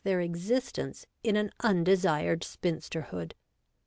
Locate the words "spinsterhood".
2.41-3.33